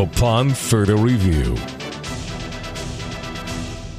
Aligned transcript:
upon 0.00 0.50
further 0.50 0.96
review. 0.96 1.56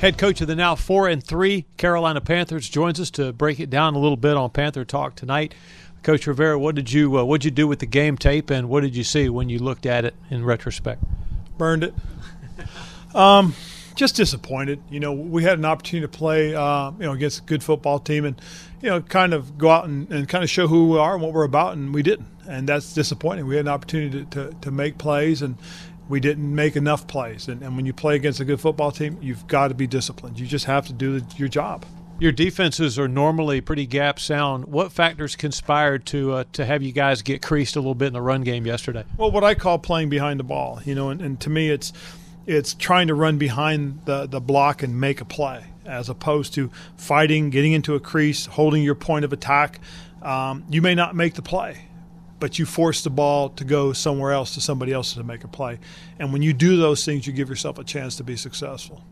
Head 0.02 0.18
coach 0.18 0.42
of 0.42 0.48
the 0.48 0.56
now 0.56 0.76
four 0.76 1.08
and 1.08 1.24
three 1.24 1.66
Carolina 1.78 2.22
Panthers 2.22 2.68
joins 2.68 3.00
us 3.00 3.12
to 3.12 3.31
break 3.31 3.60
it 3.60 3.70
down 3.70 3.94
a 3.94 4.00
little 4.00 4.18
bit 4.18 4.36
on 4.36 4.50
Panther 4.50 4.84
Talk 4.84 5.16
tonight. 5.16 5.54
Coach 6.02 6.26
Rivera, 6.26 6.58
what 6.58 6.74
did 6.74 6.92
you 6.92 7.20
uh, 7.20 7.24
what 7.24 7.42
did 7.42 7.46
you 7.46 7.52
do 7.52 7.68
with 7.68 7.79
the 7.79 7.86
game 7.86 8.18
tape, 8.18 8.50
and 8.50 8.68
what 8.68 8.82
did 8.82 8.96
you 8.96 9.04
see 9.04 9.29
when 9.29 9.50
you 9.50 9.60
looked 9.60 9.86
at 9.86 10.04
it 10.04 10.16
in 10.32 10.44
retrospect? 10.44 11.04
Burned 11.57 11.84
it. 11.84 11.93
um, 13.15 13.54
just 13.93 14.15
disappointed. 14.15 14.81
You 14.89 14.99
know, 14.99 15.13
we 15.13 15.43
had 15.43 15.59
an 15.59 15.65
opportunity 15.65 16.05
to 16.05 16.18
play, 16.18 16.55
uh, 16.55 16.89
you 16.91 17.05
know, 17.05 17.11
against 17.11 17.41
a 17.41 17.43
good 17.43 17.63
football 17.63 17.99
team, 17.99 18.25
and 18.25 18.41
you 18.81 18.89
know, 18.89 19.02
kind 19.02 19.33
of 19.33 19.59
go 19.59 19.70
out 19.70 19.86
and, 19.86 20.11
and 20.11 20.27
kind 20.27 20.43
of 20.43 20.49
show 20.49 20.68
who 20.68 20.89
we 20.89 20.97
are 20.97 21.13
and 21.13 21.21
what 21.21 21.33
we're 21.33 21.43
about, 21.43 21.73
and 21.73 21.93
we 21.93 22.02
didn't, 22.02 22.27
and 22.47 22.68
that's 22.68 22.95
disappointing. 22.95 23.45
We 23.45 23.57
had 23.57 23.65
an 23.65 23.71
opportunity 23.71 24.25
to, 24.25 24.49
to, 24.49 24.55
to 24.61 24.71
make 24.71 24.97
plays, 24.97 25.43
and 25.43 25.55
we 26.09 26.20
didn't 26.20 26.54
make 26.54 26.75
enough 26.75 27.07
plays. 27.07 27.47
And, 27.47 27.61
and 27.61 27.75
when 27.75 27.86
you 27.86 27.93
play 27.93 28.15
against 28.15 28.39
a 28.39 28.46
good 28.46 28.59
football 28.59 28.92
team, 28.92 29.18
you've 29.21 29.47
got 29.47 29.69
to 29.69 29.73
be 29.73 29.87
disciplined. 29.87 30.39
You 30.39 30.47
just 30.47 30.65
have 30.65 30.87
to 30.87 30.93
do 30.93 31.21
your 31.37 31.47
job. 31.47 31.86
Your 32.19 32.31
defenses 32.31 33.00
are 33.00 33.08
normally 33.08 33.61
pretty 33.61 33.88
gap 33.88 34.19
sound. 34.19 34.66
What 34.66 34.92
factors 34.92 35.36
conspired 35.36 36.06
to 36.08 36.33
uh, 36.33 36.44
to 36.53 36.66
have 36.66 36.83
you 36.83 36.92
guys 36.92 37.23
get 37.23 37.42
creased 37.42 37.75
a 37.75 37.80
little 37.80 37.95
bit 37.95 38.08
in 38.08 38.14
the 38.14 38.22
run 38.22 38.44
game 38.44 38.67
yesterday? 38.67 39.06
Well, 39.17 39.31
what 39.31 39.44
I 39.44 39.56
call 39.56 39.80
playing 39.80 40.09
behind 40.09 40.39
the 40.39 40.44
ball, 40.44 40.81
you 40.86 40.94
know, 40.94 41.09
and, 41.09 41.19
and 41.19 41.39
to 41.39 41.50
me, 41.50 41.72
it's 41.72 41.92
it's 42.45 42.75
trying 42.75 43.08
to 43.08 43.16
run 43.16 43.39
behind 43.39 44.02
the, 44.06 44.28
the 44.28 44.39
block 44.39 44.83
and 44.83 45.00
make 45.00 45.20
a 45.20 45.25
play, 45.25 45.66
as 45.86 46.09
opposed 46.09 46.53
to 46.56 46.70
fighting, 46.95 47.50
getting 47.50 47.72
into 47.72 47.95
a 47.95 48.00
crease, 48.00 48.45
holding 48.45 48.83
your 48.83 48.95
point 48.95 49.25
of 49.25 49.33
attack. 49.33 49.80
Um, 50.22 50.64
you 50.70 50.81
may 50.81 50.94
not 50.94 51.16
make 51.16 51.33
the 51.33 51.42
play, 51.42 51.88
but 52.41 52.58
you 52.58 52.66
force 52.66 53.03
the 53.03 53.09
ball 53.09 53.50
to 53.50 53.63
go 53.63 53.94
somewhere 53.94 54.31
else 54.31 54.55
to 54.55 54.59
somebody 54.59 54.91
else 54.91 55.13
to 55.13 55.23
make 55.23 55.44
a 55.44 55.47
play. 55.47 55.77
And 56.17 56.33
when 56.33 56.41
you 56.41 56.53
do 56.53 56.75
those 56.75 57.05
things, 57.05 57.27
you 57.27 57.31
give 57.31 57.47
yourself 57.50 57.77
a 57.77 57.83
chance 57.83 58.16
to 58.16 58.23
be 58.23 58.36
successful. 58.36 59.03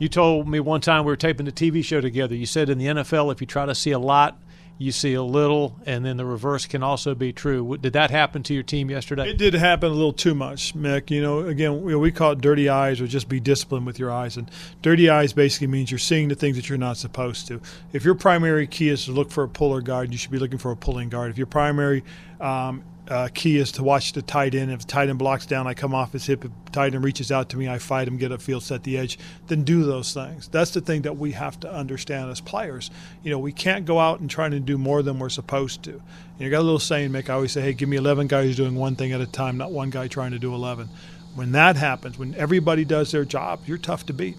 You 0.00 0.08
told 0.08 0.48
me 0.48 0.58
one 0.58 0.80
time 0.80 1.04
we 1.04 1.12
were 1.12 1.16
taping 1.16 1.46
the 1.46 1.52
TV 1.52 1.84
show 1.84 2.00
together. 2.00 2.34
You 2.34 2.44
said 2.44 2.68
in 2.68 2.78
the 2.78 2.86
NFL, 2.86 3.32
if 3.32 3.40
you 3.40 3.46
try 3.46 3.66
to 3.66 3.74
see 3.74 3.92
a 3.92 4.00
lot, 4.00 4.36
you 4.78 4.90
see 4.90 5.14
a 5.14 5.22
little, 5.22 5.78
and 5.86 6.04
then 6.04 6.16
the 6.16 6.24
reverse 6.24 6.66
can 6.66 6.82
also 6.82 7.14
be 7.14 7.32
true. 7.32 7.76
Did 7.78 7.92
that 7.92 8.10
happen 8.10 8.42
to 8.44 8.54
your 8.54 8.62
team 8.62 8.90
yesterday? 8.90 9.30
It 9.30 9.38
did 9.38 9.54
happen 9.54 9.90
a 9.90 9.94
little 9.94 10.12
too 10.12 10.34
much, 10.34 10.74
Mick. 10.74 11.10
You 11.10 11.22
know, 11.22 11.40
again, 11.40 11.82
we 11.82 12.10
call 12.10 12.32
it 12.32 12.40
dirty 12.40 12.68
eyes 12.68 13.00
or 13.00 13.06
just 13.06 13.28
be 13.28 13.38
disciplined 13.38 13.86
with 13.86 13.98
your 13.98 14.10
eyes. 14.10 14.36
And 14.36 14.50
dirty 14.80 15.08
eyes 15.08 15.32
basically 15.32 15.68
means 15.68 15.90
you're 15.90 15.98
seeing 15.98 16.28
the 16.28 16.34
things 16.34 16.56
that 16.56 16.68
you're 16.68 16.78
not 16.78 16.96
supposed 16.96 17.46
to. 17.48 17.60
If 17.92 18.04
your 18.04 18.14
primary 18.14 18.66
key 18.66 18.88
is 18.88 19.04
to 19.04 19.12
look 19.12 19.30
for 19.30 19.44
a 19.44 19.48
puller 19.48 19.80
guard, 19.80 20.10
you 20.10 20.18
should 20.18 20.32
be 20.32 20.38
looking 20.38 20.58
for 20.58 20.72
a 20.72 20.76
pulling 20.76 21.08
guard. 21.08 21.30
If 21.30 21.38
your 21.38 21.46
primary 21.46 22.02
um, 22.40 22.82
uh, 23.12 23.28
key 23.34 23.58
is 23.58 23.70
to 23.72 23.82
watch 23.82 24.14
the 24.14 24.22
tight 24.22 24.54
end. 24.54 24.72
If 24.72 24.80
the 24.80 24.86
tight 24.86 25.10
end 25.10 25.18
blocks 25.18 25.44
down, 25.44 25.66
I 25.66 25.74
come 25.74 25.94
off 25.94 26.14
his 26.14 26.24
hip. 26.24 26.46
If 26.46 26.50
tight 26.72 26.94
end 26.94 27.04
reaches 27.04 27.30
out 27.30 27.50
to 27.50 27.58
me, 27.58 27.68
I 27.68 27.78
fight 27.78 28.08
him, 28.08 28.16
get 28.16 28.32
upfield, 28.32 28.62
set 28.62 28.84
the 28.84 28.96
edge. 28.96 29.18
Then 29.48 29.64
do 29.64 29.84
those 29.84 30.14
things. 30.14 30.48
That's 30.48 30.70
the 30.70 30.80
thing 30.80 31.02
that 31.02 31.18
we 31.18 31.32
have 31.32 31.60
to 31.60 31.70
understand 31.70 32.30
as 32.30 32.40
players. 32.40 32.90
You 33.22 33.30
know, 33.30 33.38
we 33.38 33.52
can't 33.52 33.84
go 33.84 33.98
out 33.98 34.20
and 34.20 34.30
try 34.30 34.48
to 34.48 34.58
do 34.58 34.78
more 34.78 35.02
than 35.02 35.18
we're 35.18 35.28
supposed 35.28 35.82
to. 35.82 35.90
And 35.92 36.40
you 36.40 36.48
got 36.48 36.60
a 36.60 36.62
little 36.62 36.78
saying, 36.78 37.10
Mick. 37.10 37.28
I 37.28 37.34
always 37.34 37.52
say, 37.52 37.60
hey, 37.60 37.74
give 37.74 37.90
me 37.90 37.98
11 37.98 38.28
guys 38.28 38.56
doing 38.56 38.76
one 38.76 38.96
thing 38.96 39.12
at 39.12 39.20
a 39.20 39.26
time, 39.26 39.58
not 39.58 39.72
one 39.72 39.90
guy 39.90 40.08
trying 40.08 40.30
to 40.30 40.38
do 40.38 40.54
11. 40.54 40.88
When 41.34 41.52
that 41.52 41.76
happens, 41.76 42.18
when 42.18 42.34
everybody 42.36 42.86
does 42.86 43.12
their 43.12 43.26
job, 43.26 43.60
you're 43.66 43.76
tough 43.76 44.06
to 44.06 44.14
beat. 44.14 44.38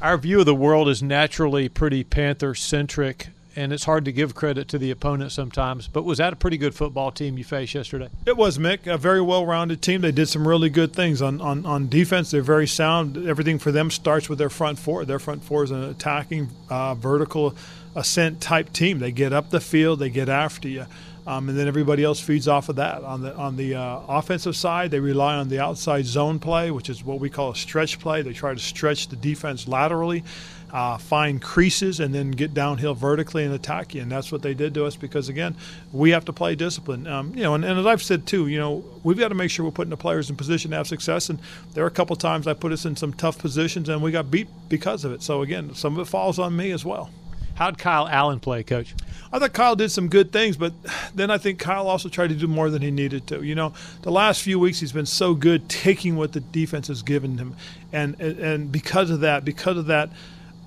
Our 0.00 0.18
view 0.18 0.40
of 0.40 0.46
the 0.46 0.56
world 0.56 0.88
is 0.88 1.04
naturally 1.04 1.68
pretty 1.68 2.02
Panther 2.02 2.56
centric 2.56 3.28
and 3.56 3.72
it's 3.72 3.84
hard 3.84 4.04
to 4.06 4.12
give 4.12 4.34
credit 4.34 4.68
to 4.68 4.78
the 4.78 4.90
opponent 4.90 5.32
sometimes. 5.32 5.88
But 5.88 6.04
was 6.04 6.18
that 6.18 6.32
a 6.32 6.36
pretty 6.36 6.56
good 6.56 6.74
football 6.74 7.10
team 7.10 7.38
you 7.38 7.44
faced 7.44 7.74
yesterday? 7.74 8.08
It 8.26 8.36
was, 8.36 8.58
Mick. 8.58 8.86
A 8.86 8.96
very 8.96 9.20
well-rounded 9.20 9.82
team. 9.82 10.00
They 10.00 10.12
did 10.12 10.28
some 10.28 10.46
really 10.46 10.70
good 10.70 10.92
things 10.92 11.22
on, 11.22 11.40
on, 11.40 11.66
on 11.66 11.88
defense. 11.88 12.30
They're 12.30 12.42
very 12.42 12.66
sound. 12.66 13.26
Everything 13.26 13.58
for 13.58 13.72
them 13.72 13.90
starts 13.90 14.28
with 14.28 14.38
their 14.38 14.50
front 14.50 14.78
four. 14.78 15.04
Their 15.04 15.18
front 15.18 15.44
four 15.44 15.64
is 15.64 15.70
an 15.70 15.84
attacking, 15.84 16.48
uh, 16.70 16.94
vertical 16.94 17.54
ascent 17.94 18.40
type 18.40 18.72
team. 18.72 18.98
They 18.98 19.12
get 19.12 19.32
up 19.32 19.50
the 19.50 19.60
field. 19.60 19.98
They 19.98 20.10
get 20.10 20.28
after 20.28 20.68
you. 20.68 20.86
Um, 21.24 21.48
and 21.48 21.56
then 21.56 21.68
everybody 21.68 22.02
else 22.02 22.18
feeds 22.18 22.48
off 22.48 22.68
of 22.68 22.76
that. 22.76 23.04
On 23.04 23.22
the 23.22 23.34
on 23.36 23.56
the 23.56 23.76
uh, 23.76 24.00
offensive 24.08 24.56
side, 24.56 24.90
they 24.90 24.98
rely 24.98 25.36
on 25.36 25.48
the 25.48 25.60
outside 25.60 26.04
zone 26.04 26.40
play, 26.40 26.72
which 26.72 26.90
is 26.90 27.04
what 27.04 27.20
we 27.20 27.30
call 27.30 27.52
a 27.52 27.56
stretch 27.56 28.00
play. 28.00 28.22
They 28.22 28.32
try 28.32 28.54
to 28.54 28.60
stretch 28.60 29.06
the 29.06 29.14
defense 29.14 29.68
laterally 29.68 30.24
uh, 30.72 30.96
find 30.96 31.40
creases 31.42 32.00
and 32.00 32.14
then 32.14 32.30
get 32.30 32.54
downhill 32.54 32.94
vertically 32.94 33.44
and 33.44 33.52
attack 33.52 33.94
you. 33.94 34.00
And 34.00 34.10
that's 34.10 34.32
what 34.32 34.40
they 34.40 34.54
did 34.54 34.72
to 34.74 34.86
us 34.86 34.96
because, 34.96 35.28
again, 35.28 35.54
we 35.92 36.10
have 36.10 36.24
to 36.24 36.32
play 36.32 36.54
discipline. 36.54 37.06
Um, 37.06 37.34
you 37.34 37.42
know, 37.42 37.54
and, 37.54 37.64
and, 37.64 37.78
as 37.78 37.84
I've 37.84 38.02
said 38.02 38.26
too, 38.26 38.46
you 38.48 38.58
know, 38.58 38.82
we've 39.04 39.18
got 39.18 39.28
to 39.28 39.34
make 39.34 39.50
sure 39.50 39.66
we're 39.66 39.72
putting 39.72 39.90
the 39.90 39.96
players 39.98 40.30
in 40.30 40.36
position 40.36 40.70
to 40.70 40.78
have 40.78 40.88
success. 40.88 41.28
And 41.28 41.38
there 41.74 41.84
are 41.84 41.88
a 41.88 41.92
couple 41.92 42.16
times 42.16 42.46
I 42.46 42.54
put 42.54 42.72
us 42.72 42.86
in 42.86 42.96
some 42.96 43.12
tough 43.12 43.38
positions 43.38 43.90
and 43.90 44.02
we 44.02 44.12
got 44.12 44.30
beat 44.30 44.48
because 44.70 45.04
of 45.04 45.12
it. 45.12 45.22
So 45.22 45.42
again, 45.42 45.74
some 45.74 45.98
of 45.98 46.06
it 46.06 46.10
falls 46.10 46.38
on 46.38 46.56
me 46.56 46.70
as 46.70 46.84
well. 46.86 47.10
How'd 47.54 47.76
Kyle 47.76 48.08
Allen 48.08 48.40
play, 48.40 48.62
Coach? 48.62 48.94
I 49.30 49.38
thought 49.38 49.52
Kyle 49.52 49.76
did 49.76 49.90
some 49.90 50.08
good 50.08 50.32
things, 50.32 50.56
but 50.56 50.72
then 51.14 51.30
I 51.30 51.36
think 51.36 51.58
Kyle 51.58 51.86
also 51.86 52.08
tried 52.08 52.28
to 52.28 52.34
do 52.34 52.46
more 52.46 52.70
than 52.70 52.80
he 52.80 52.90
needed 52.90 53.26
to. 53.26 53.42
You 53.42 53.54
know, 53.54 53.74
the 54.00 54.10
last 54.10 54.42
few 54.42 54.58
weeks 54.58 54.80
he's 54.80 54.92
been 54.92 55.06
so 55.06 55.34
good 55.34 55.68
taking 55.68 56.16
what 56.16 56.32
the 56.32 56.40
defense 56.40 56.88
has 56.88 57.02
given 57.02 57.36
him, 57.36 57.54
and 57.92 58.18
and, 58.20 58.38
and 58.38 58.72
because 58.72 59.10
of 59.10 59.20
that, 59.20 59.44
because 59.44 59.76
of 59.76 59.86
that 59.86 60.10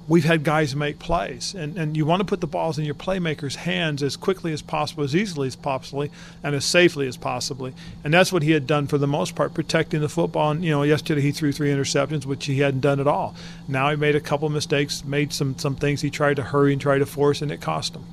we've 0.07 0.23
had 0.23 0.43
guys 0.43 0.75
make 0.75 0.99
plays. 0.99 1.53
And, 1.55 1.77
and 1.77 1.97
you 1.97 2.05
want 2.05 2.21
to 2.21 2.25
put 2.25 2.41
the 2.41 2.47
balls 2.47 2.77
in 2.77 2.85
your 2.85 2.95
playmakers' 2.95 3.55
hands 3.55 4.03
as 4.03 4.15
quickly 4.15 4.53
as 4.53 4.61
possible, 4.61 5.03
as 5.03 5.15
easily 5.15 5.47
as 5.47 5.55
possibly, 5.55 6.11
and 6.43 6.55
as 6.55 6.65
safely 6.65 7.07
as 7.07 7.17
possibly. 7.17 7.73
And 8.03 8.13
that's 8.13 8.31
what 8.31 8.43
he 8.43 8.51
had 8.51 8.67
done 8.67 8.87
for 8.87 8.97
the 8.97 9.07
most 9.07 9.35
part, 9.35 9.53
protecting 9.53 10.01
the 10.01 10.09
football. 10.09 10.51
And, 10.51 10.63
you 10.63 10.71
know, 10.71 10.83
yesterday 10.83 11.21
he 11.21 11.31
threw 11.31 11.51
three 11.51 11.69
interceptions, 11.69 12.25
which 12.25 12.45
he 12.45 12.59
hadn't 12.59 12.81
done 12.81 12.99
at 12.99 13.07
all. 13.07 13.35
Now 13.67 13.89
he 13.89 13.95
made 13.95 14.15
a 14.15 14.21
couple 14.21 14.49
mistakes, 14.49 15.03
made 15.03 15.33
some, 15.33 15.57
some 15.57 15.75
things 15.75 16.01
he 16.01 16.09
tried 16.09 16.35
to 16.35 16.43
hurry 16.43 16.73
and 16.73 16.81
try 16.81 16.97
to 16.97 17.05
force, 17.05 17.41
and 17.41 17.51
it 17.51 17.61
cost 17.61 17.95
him. 17.95 18.03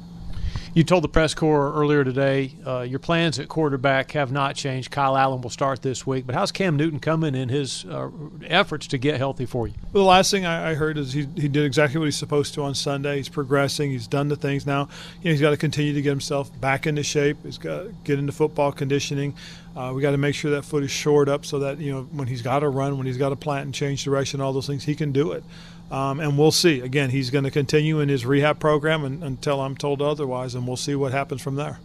You 0.74 0.84
told 0.84 1.04
the 1.04 1.08
press 1.08 1.34
corps 1.34 1.70
earlier 1.74 2.02
today 2.02 2.52
uh, 2.66 2.80
your 2.80 2.98
plans 2.98 3.38
at 3.38 3.46
quarterback 3.46 4.12
have 4.12 4.32
not 4.32 4.54
changed. 4.54 4.90
Kyle 4.90 5.18
Allen 5.18 5.42
will 5.42 5.50
start 5.50 5.82
this 5.82 6.06
week, 6.06 6.24
but 6.24 6.34
how's 6.34 6.50
Cam 6.50 6.76
Newton 6.76 6.98
coming 6.98 7.34
in 7.34 7.50
his 7.50 7.84
uh, 7.84 8.08
efforts 8.46 8.86
to 8.86 8.96
get 8.96 9.18
healthy 9.18 9.44
for 9.44 9.68
you? 9.68 9.74
Well, 9.92 10.04
the 10.04 10.08
last 10.08 10.30
thing 10.30 10.46
I, 10.46 10.70
I 10.70 10.74
heard 10.74 10.96
is 10.96 11.12
he, 11.12 11.28
he 11.36 11.46
did 11.46 11.66
exactly 11.66 11.98
what 11.98 12.06
he's 12.06 12.16
supposed 12.16 12.54
to 12.54 12.62
on 12.62 12.74
Sunday. 12.74 13.18
He's 13.18 13.28
progressing. 13.28 13.90
He's 13.90 14.06
done 14.06 14.28
the 14.28 14.36
things 14.36 14.64
now. 14.64 14.88
You 15.20 15.26
know, 15.26 15.30
he's 15.32 15.42
got 15.42 15.50
to 15.50 15.58
continue 15.58 15.92
to 15.92 16.00
get 16.00 16.08
himself 16.08 16.58
back 16.58 16.86
into 16.86 17.02
shape. 17.02 17.36
He's 17.42 17.58
got 17.58 17.82
to 17.82 17.94
get 18.04 18.18
into 18.18 18.32
football 18.32 18.72
conditioning. 18.72 19.34
Uh, 19.76 19.92
we 19.94 20.00
got 20.00 20.12
to 20.12 20.18
make 20.18 20.34
sure 20.34 20.52
that 20.52 20.62
foot 20.62 20.84
is 20.84 20.90
shored 20.90 21.28
up 21.28 21.44
so 21.44 21.58
that 21.58 21.80
you 21.80 21.92
know 21.92 22.02
when 22.12 22.28
he's 22.28 22.42
got 22.42 22.60
to 22.60 22.68
run, 22.70 22.96
when 22.96 23.06
he's 23.06 23.18
got 23.18 23.28
to 23.28 23.36
plant 23.36 23.66
and 23.66 23.74
change 23.74 24.04
direction, 24.04 24.40
all 24.40 24.54
those 24.54 24.66
things, 24.66 24.84
he 24.84 24.94
can 24.94 25.12
do 25.12 25.32
it. 25.32 25.44
Um, 25.92 26.20
and 26.20 26.38
we'll 26.38 26.52
see. 26.52 26.80
Again, 26.80 27.10
he's 27.10 27.28
going 27.28 27.44
to 27.44 27.50
continue 27.50 28.00
in 28.00 28.08
his 28.08 28.24
rehab 28.24 28.58
program 28.58 29.04
and, 29.04 29.22
until 29.22 29.60
I'm 29.60 29.76
told 29.76 30.00
otherwise, 30.00 30.54
and 30.62 30.68
we'll 30.68 30.76
see 30.76 30.94
what 30.94 31.10
happens 31.10 31.42
from 31.42 31.56
there. 31.56 31.80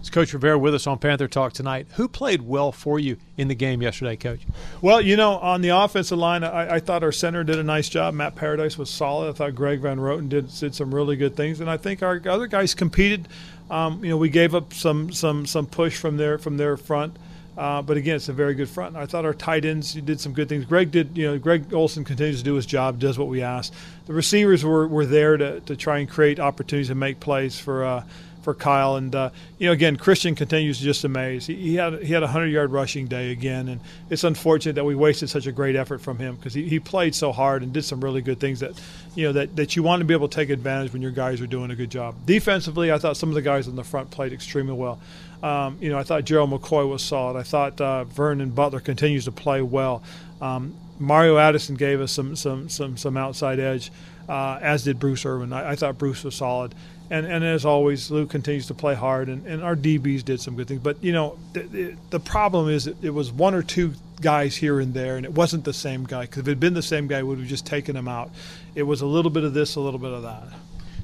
It's 0.00 0.10
Coach 0.10 0.34
Rivera 0.34 0.58
with 0.58 0.74
us 0.74 0.86
on 0.86 0.98
Panther 0.98 1.28
Talk 1.28 1.54
tonight. 1.54 1.86
Who 1.94 2.08
played 2.08 2.42
well 2.42 2.72
for 2.72 3.00
you 3.00 3.16
in 3.38 3.48
the 3.48 3.54
game 3.54 3.80
yesterday, 3.80 4.16
Coach? 4.16 4.40
Well, 4.82 5.00
you 5.00 5.16
know, 5.16 5.38
on 5.38 5.62
the 5.62 5.70
offensive 5.70 6.18
line, 6.18 6.44
I, 6.44 6.74
I 6.74 6.78
thought 6.78 7.02
our 7.02 7.10
center 7.10 7.42
did 7.42 7.58
a 7.58 7.62
nice 7.62 7.88
job. 7.88 8.12
Matt 8.12 8.36
Paradis 8.36 8.76
was 8.76 8.90
solid. 8.90 9.30
I 9.30 9.32
thought 9.32 9.54
Greg 9.54 9.80
Van 9.80 9.96
Roten 9.98 10.28
did 10.28 10.52
did 10.52 10.74
some 10.74 10.94
really 10.94 11.16
good 11.16 11.36
things, 11.36 11.60
and 11.60 11.70
I 11.70 11.78
think 11.78 12.02
our 12.02 12.20
other 12.28 12.46
guys 12.46 12.74
competed. 12.74 13.28
Um, 13.70 14.04
you 14.04 14.10
know, 14.10 14.18
we 14.18 14.28
gave 14.28 14.54
up 14.54 14.74
some 14.74 15.10
some 15.10 15.46
some 15.46 15.66
push 15.66 15.96
from 15.96 16.18
their 16.18 16.36
from 16.36 16.58
their 16.58 16.76
front. 16.76 17.16
Uh, 17.58 17.82
but 17.82 17.96
again, 17.96 18.14
it's 18.14 18.28
a 18.28 18.32
very 18.32 18.54
good 18.54 18.68
front. 18.68 18.94
I 18.94 19.04
thought 19.04 19.24
our 19.24 19.34
tight 19.34 19.64
ends 19.64 19.92
did 19.94 20.20
some 20.20 20.32
good 20.32 20.48
things. 20.48 20.64
Greg 20.64 20.92
did, 20.92 21.18
you 21.18 21.26
know, 21.26 21.38
Greg 21.38 21.74
Olsen 21.74 22.04
continues 22.04 22.38
to 22.38 22.44
do 22.44 22.54
his 22.54 22.66
job, 22.66 23.00
does 23.00 23.18
what 23.18 23.26
we 23.26 23.42
ask. 23.42 23.72
The 24.06 24.12
receivers 24.12 24.64
were, 24.64 24.86
were 24.86 25.04
there 25.04 25.36
to, 25.36 25.58
to 25.60 25.74
try 25.74 25.98
and 25.98 26.08
create 26.08 26.38
opportunities 26.38 26.88
and 26.88 27.00
make 27.00 27.18
plays 27.18 27.58
for 27.58 27.84
uh, 27.84 28.04
for 28.48 28.54
Kyle. 28.54 28.96
And 28.96 29.14
uh, 29.14 29.28
you 29.58 29.66
know, 29.66 29.72
again, 29.72 29.96
Christian 29.96 30.34
continues 30.34 30.78
to 30.78 30.84
just 30.84 31.04
amaze. 31.04 31.46
He, 31.46 31.54
he 31.54 31.74
had 31.74 32.02
he 32.02 32.14
had 32.14 32.22
a 32.22 32.26
hundred 32.26 32.46
yard 32.46 32.72
rushing 32.72 33.06
day 33.06 33.30
again, 33.30 33.68
and 33.68 33.78
it's 34.08 34.24
unfortunate 34.24 34.72
that 34.76 34.86
we 34.86 34.94
wasted 34.94 35.28
such 35.28 35.46
a 35.46 35.52
great 35.52 35.76
effort 35.76 36.00
from 36.00 36.18
him 36.18 36.36
because 36.36 36.54
he, 36.54 36.66
he 36.66 36.80
played 36.80 37.14
so 37.14 37.30
hard 37.30 37.62
and 37.62 37.74
did 37.74 37.84
some 37.84 38.00
really 38.00 38.22
good 38.22 38.40
things 38.40 38.60
that 38.60 38.72
you 39.14 39.26
know 39.26 39.32
that, 39.32 39.54
that 39.56 39.76
you 39.76 39.82
want 39.82 40.00
to 40.00 40.06
be 40.06 40.14
able 40.14 40.28
to 40.28 40.34
take 40.34 40.48
advantage 40.48 40.94
when 40.94 41.02
your 41.02 41.10
guys 41.10 41.42
are 41.42 41.46
doing 41.46 41.70
a 41.70 41.76
good 41.76 41.90
job. 41.90 42.14
Defensively, 42.24 42.90
I 42.90 42.96
thought 42.96 43.18
some 43.18 43.28
of 43.28 43.34
the 43.34 43.42
guys 43.42 43.68
on 43.68 43.76
the 43.76 43.84
front 43.84 44.10
played 44.10 44.32
extremely 44.32 44.72
well. 44.72 44.98
Um, 45.42 45.76
you 45.78 45.90
know, 45.90 45.98
I 45.98 46.02
thought 46.02 46.24
Gerald 46.24 46.50
McCoy 46.50 46.88
was 46.88 47.02
solid. 47.02 47.38
I 47.38 47.42
thought 47.42 47.78
uh, 47.82 48.04
Vernon 48.04 48.48
Butler 48.48 48.80
continues 48.80 49.26
to 49.26 49.32
play 49.32 49.60
well. 49.60 50.02
Um, 50.40 50.74
Mario 50.98 51.36
Addison 51.36 51.74
gave 51.74 52.00
us 52.00 52.12
some 52.12 52.34
some 52.34 52.70
some 52.70 52.96
some 52.96 53.18
outside 53.18 53.60
edge, 53.60 53.92
uh, 54.26 54.58
as 54.62 54.84
did 54.84 54.98
Bruce 54.98 55.26
Irvin. 55.26 55.52
I, 55.52 55.72
I, 55.72 55.76
thought 55.76 55.98
Bruce 55.98 56.24
was 56.24 56.34
solid, 56.34 56.74
and 57.10 57.26
and 57.26 57.44
as 57.44 57.64
always, 57.64 58.10
Lou 58.10 58.26
continues 58.26 58.66
to 58.66 58.74
play 58.74 58.94
hard, 58.94 59.28
and, 59.28 59.46
and 59.46 59.62
our 59.62 59.74
DBs 59.76 60.24
did 60.24 60.40
some 60.40 60.56
good 60.56 60.68
things. 60.68 60.80
But 60.80 61.02
you 61.02 61.12
know, 61.12 61.38
the, 61.52 61.96
the 62.10 62.20
problem 62.20 62.68
is 62.68 62.86
it, 62.86 63.10
was 63.10 63.32
one 63.32 63.54
or 63.54 63.62
two 63.62 63.94
guys 64.20 64.56
here 64.56 64.80
and 64.80 64.92
there, 64.92 65.16
and 65.16 65.24
it 65.24 65.32
wasn't 65.32 65.64
the 65.64 65.72
same 65.72 66.04
guy. 66.04 66.22
Because 66.22 66.40
if 66.40 66.48
it 66.48 66.50
had 66.50 66.60
been 66.60 66.74
the 66.74 66.82
same 66.82 67.06
guy, 67.06 67.22
we 67.22 67.30
would 67.30 67.38
have 67.38 67.48
just 67.48 67.66
taken 67.66 67.96
him 67.96 68.08
out. 68.08 68.30
It 68.74 68.82
was 68.82 69.00
a 69.00 69.06
little 69.06 69.30
bit 69.30 69.44
of 69.44 69.54
this, 69.54 69.76
a 69.76 69.80
little 69.80 70.00
bit 70.00 70.12
of 70.12 70.22
that. 70.22 70.48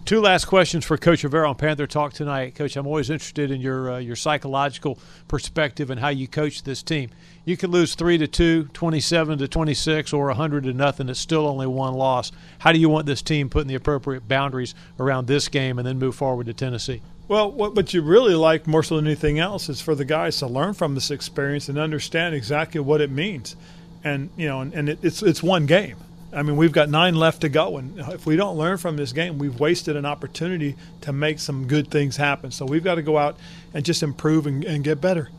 Two 0.05 0.21
last 0.21 0.45
questions 0.45 0.85
for 0.85 0.99
Coach 0.99 1.25
Rivera 1.25 1.49
on 1.49 1.55
Panther 1.55 1.87
Talk 1.87 2.13
tonight. 2.13 2.55
Coach, 2.55 2.77
I'm 2.77 2.87
always 2.87 3.09
interested 3.09 3.51
in 3.51 3.63
your 3.63 3.93
uh, 3.93 3.99
your 3.99 4.17
psychological 4.17 4.99
perspective 5.29 5.89
and 5.89 5.99
how 5.99 6.11
you 6.11 6.29
coach 6.29 6.63
this 6.63 6.83
team. 6.83 7.09
You 7.47 7.57
can 7.57 7.71
lose 7.71 7.95
three 7.95 8.19
to 8.19 8.27
two, 8.27 8.65
27 8.75 9.39
to 9.39 9.49
26, 9.49 10.13
or 10.13 10.27
100 10.27 10.65
to 10.65 10.75
nothing. 10.75 11.09
It's 11.09 11.19
still 11.19 11.47
only 11.47 11.67
one 11.67 11.95
loss. 11.95 12.33
How 12.59 12.73
do 12.73 12.79
you 12.79 12.91
want 12.91 13.07
this 13.07 13.23
team 13.23 13.49
putting 13.49 13.69
the 13.69 13.77
appropriate 13.77 14.29
boundaries 14.29 14.75
around 15.01 15.27
this 15.27 15.49
game 15.49 15.79
and 15.79 15.89
then 15.89 15.99
move 15.99 16.15
forward 16.15 16.49
to 16.49 16.53
Tennessee? 16.53 17.01
Well, 17.27 17.51
what, 17.51 17.75
what 17.75 17.95
you 17.95 18.03
really 18.03 18.35
like 18.35 18.67
more 18.67 18.83
so 18.83 18.97
than 18.97 19.07
anything 19.07 19.39
else 19.39 19.71
is 19.71 19.81
for 19.81 19.95
the 19.95 20.05
guys 20.05 20.37
to 20.41 20.47
learn 20.47 20.75
from 20.75 20.95
this 20.95 21.11
experience 21.11 21.71
and 21.71 21.79
understand 21.79 22.35
exactly 22.35 22.83
what 22.83 23.01
it 23.01 23.11
means. 23.11 23.57
And 24.05 24.29
you 24.37 24.49
know, 24.49 24.61
and, 24.61 24.75
and 24.75 24.91
it, 24.91 24.99
it's 25.03 25.23
it's 25.23 25.43
one 25.43 25.65
game. 25.65 25.97
I 26.35 26.43
mean, 26.43 26.57
we've 26.57 26.73
got 26.73 26.89
nine 26.89 27.15
left 27.15 27.43
to 27.43 27.49
go, 27.49 27.77
and 27.77 27.99
if 27.99 28.27
we 28.27 28.37
don't 28.37 28.57
learn 28.57 28.79
from 28.79 28.97
this 28.97 29.13
game, 29.13 29.39
we've 29.39 29.59
wasted 29.61 29.97
an 29.97 30.05
opportunity 30.05 30.77
to 31.03 31.13
make 31.13 31.39
some 31.39 31.67
good 31.67 31.91
things 31.91 32.17
happen. 32.17 32.51
So 32.51 32.67
we've 32.67 32.83
got 32.83 32.97
to 32.97 33.03
go 33.03 33.17
out 33.17 33.37
and 33.73 33.85
just 33.85 34.03
improve 34.03 34.47
and, 34.47 34.65
and 34.65 34.83
get 34.83 35.01
better. 35.01 35.31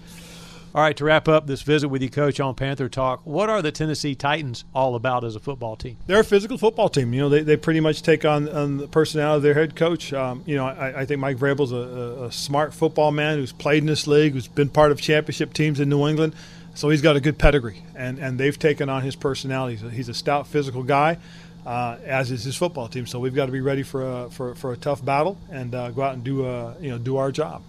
All 0.75 0.81
right, 0.81 0.98
to 0.98 1.06
wrap 1.06 1.30
up 1.30 1.48
this 1.48 1.62
visit 1.62 1.88
with 1.88 2.01
you, 2.01 2.10
Coach, 2.10 2.38
on 2.42 2.54
Panther 2.54 2.89
Talk, 2.89 3.22
what 3.24 3.50
are 3.50 3.62
the 3.62 3.72
Tennessee 3.72 4.13
Titans 4.13 4.66
all 4.75 4.95
about 4.95 5.24
as 5.24 5.33
a 5.33 5.39
football 5.39 5.77
team? 5.77 5.95
They're 6.06 6.19
a 6.19 6.24
physical 6.25 6.57
football 6.57 6.89
team. 6.89 7.13
You 7.13 7.22
know, 7.22 7.30
they, 7.30 7.44
they 7.44 7.56
pretty 7.56 7.80
much 7.80 8.01
take 8.01 8.25
on, 8.25 8.50
on 8.50 8.75
the 8.75 8.88
personality 8.89 9.38
of 9.38 9.44
their 9.44 9.54
head 9.54 9.77
coach. 9.77 10.12
Um, 10.12 10.44
you 10.45 10.57
know, 10.57 10.66
I, 10.66 11.04
I, 11.04 11.06
think 11.06 11.22
Mike 11.22 11.38
Vrabel's 11.38 11.72
a, 11.72 12.25
a 12.25 12.31
smart 12.33 12.74
football 12.74 13.12
man 13.12 13.38
who's 13.38 13.54
played 13.54 13.83
in 13.83 13.86
this 13.86 14.06
league, 14.06 14.33
who's 14.33 14.50
been 14.50 14.68
part 14.68 14.92
of 14.92 15.00
championship 15.00 15.54
teams 15.54 15.80
in 15.80 15.88
New 15.88 16.06
England. 16.10 16.36
So 16.74 16.89
he's 16.89 17.01
got 17.01 17.16
a 17.16 17.22
good 17.22 17.38
pedigree, 17.38 17.81
and, 17.95 18.19
and 18.19 18.38
they've 18.38 18.60
taken 18.60 18.89
on 18.89 19.01
his 19.01 19.16
personality. 19.16 19.77
He's 19.77 20.10
a, 20.10 20.13
stout, 20.13 20.45
physical 20.45 20.83
guy, 20.83 21.19
uh, 21.66 22.00
as 22.04 22.31
is 22.31 22.44
his 22.44 22.57
football 22.57 22.89
team. 22.89 23.07
So 23.07 23.22
we've 23.22 23.33
got 23.33 23.45
to 23.45 23.54
be 23.54 23.62
ready 23.62 23.83
for 23.83 24.25
a, 24.25 24.30
for, 24.30 24.56
for 24.56 24.74
a 24.74 24.77
tough 24.77 25.06
battle 25.06 25.38
and 25.50 25.74
uh, 25.74 25.92
go 25.92 26.01
out 26.01 26.16
and 26.16 26.24
do 26.25 26.45
a, 26.45 26.75
you 26.81 26.89
know 26.89 26.98
do 26.98 27.16
our 27.16 27.31
job. 27.31 27.63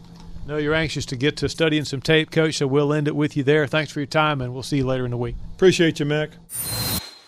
No, 0.46 0.58
you're 0.58 0.75
anxious 0.75 1.04
to 1.06 1.16
get 1.16 1.37
to 1.38 1.48
studying 1.48 1.84
some 1.84 2.00
tape, 2.00 2.31
Coach. 2.31 2.54
So 2.54 2.69
we'll 2.69 2.93
end 2.93 3.08
it 3.08 3.16
with 3.16 3.37
you 3.37 3.43
there. 3.43 3.66
Thanks 3.66 3.90
for 3.90 3.98
your 3.98 4.06
time, 4.06 4.40
and 4.40 4.54
we'll 4.54 4.62
see 4.62 4.76
you 4.76 4.87
later 4.87 5.04
in 5.04 5.10
the 5.10 5.16
week. 5.16 5.34
Appreciate 5.54 5.98
you, 5.98 6.06
Mick. 6.06 6.31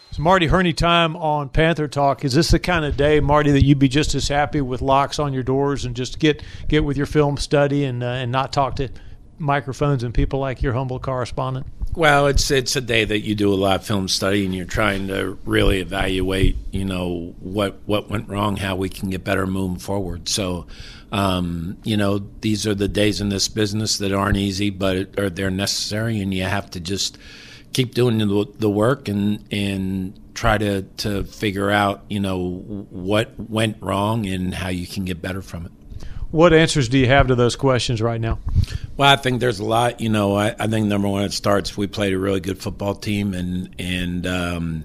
It's 0.08 0.20
Marty 0.20 0.46
Hurney 0.46 0.72
time 0.72 1.16
on 1.16 1.48
Panther 1.48 1.88
Talk. 1.88 2.24
Is 2.24 2.34
this 2.34 2.52
the 2.52 2.60
kind 2.60 2.84
of 2.84 2.96
day, 2.96 3.18
Marty, 3.18 3.50
that 3.50 3.64
you'd 3.64 3.80
be 3.80 3.88
just 3.88 4.14
as 4.14 4.28
happy 4.28 4.60
with 4.60 4.82
locks 4.82 5.18
on 5.18 5.32
your 5.32 5.42
doors 5.42 5.84
and 5.84 5.96
just 5.96 6.20
get 6.20 6.44
get 6.68 6.84
with 6.84 6.96
your 6.96 7.06
film 7.06 7.36
study 7.36 7.84
and 7.84 8.04
uh, 8.04 8.06
and 8.06 8.30
not 8.30 8.52
talk 8.52 8.76
to 8.76 8.88
microphones 9.38 10.02
and 10.02 10.12
people 10.12 10.40
like 10.40 10.62
your 10.62 10.72
humble 10.72 10.98
correspondent? 10.98 11.66
Well, 11.94 12.26
it's 12.28 12.50
it's 12.50 12.76
a 12.76 12.80
day 12.80 13.04
that 13.04 13.20
you 13.20 13.34
do 13.34 13.52
a 13.52 13.56
lot 13.56 13.80
of 13.80 13.86
film 13.86 14.08
study 14.08 14.44
and 14.44 14.54
you're 14.54 14.66
trying 14.66 15.08
to 15.08 15.38
really 15.44 15.80
evaluate, 15.80 16.56
you 16.70 16.84
know, 16.84 17.34
what 17.40 17.80
what 17.86 18.08
went 18.08 18.28
wrong, 18.28 18.56
how 18.56 18.76
we 18.76 18.88
can 18.88 19.10
get 19.10 19.24
better 19.24 19.46
moving 19.46 19.78
forward. 19.78 20.28
So, 20.28 20.66
um, 21.10 21.78
you 21.82 21.96
know, 21.96 22.18
these 22.40 22.66
are 22.66 22.74
the 22.74 22.88
days 22.88 23.20
in 23.20 23.30
this 23.30 23.48
business 23.48 23.98
that 23.98 24.12
aren't 24.12 24.36
easy, 24.36 24.70
but 24.70 25.18
are 25.18 25.30
they're 25.30 25.50
necessary, 25.50 26.20
and 26.20 26.32
you 26.32 26.44
have 26.44 26.70
to 26.72 26.80
just 26.80 27.18
keep 27.72 27.94
doing 27.94 28.18
the, 28.18 28.46
the 28.58 28.70
work 28.70 29.08
and 29.08 29.44
and 29.50 30.20
try 30.34 30.56
to 30.58 30.82
to 30.98 31.24
figure 31.24 31.70
out, 31.70 32.04
you 32.08 32.20
know, 32.20 32.60
what 32.90 33.32
went 33.38 33.76
wrong 33.80 34.26
and 34.26 34.54
how 34.54 34.68
you 34.68 34.86
can 34.86 35.04
get 35.04 35.20
better 35.20 35.42
from 35.42 35.66
it. 35.66 35.72
What 36.30 36.52
answers 36.52 36.88
do 36.88 36.98
you 36.98 37.06
have 37.06 37.28
to 37.28 37.34
those 37.34 37.56
questions 37.56 38.02
right 38.02 38.20
now? 38.20 38.38
Well, 38.98 39.08
I 39.08 39.14
think 39.14 39.38
there's 39.38 39.60
a 39.60 39.64
lot. 39.64 40.00
You 40.00 40.08
know, 40.08 40.34
I, 40.34 40.56
I 40.58 40.66
think 40.66 40.88
number 40.88 41.06
one, 41.06 41.22
it 41.22 41.32
starts. 41.32 41.76
We 41.76 41.86
played 41.86 42.12
a 42.12 42.18
really 42.18 42.40
good 42.40 42.60
football 42.60 42.96
team, 42.96 43.32
and 43.32 43.72
and 43.78 44.26
um, 44.26 44.84